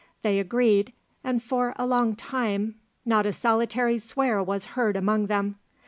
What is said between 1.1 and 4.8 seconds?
and for a long time not a solitary swear was